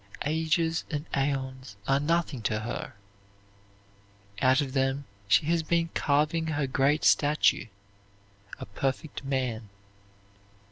Ages 0.25 0.83
and 0.89 1.05
aeons 1.15 1.75
are 1.87 1.99
nothing 1.99 2.41
to 2.41 2.61
her; 2.61 2.95
out 4.41 4.59
of 4.59 4.73
them 4.73 5.05
she 5.27 5.45
has 5.45 5.61
been 5.61 5.89
carving 5.93 6.47
her 6.47 6.65
great 6.65 7.03
statue, 7.03 7.67
a 8.57 8.65
perfect 8.65 9.23
man. 9.23 9.69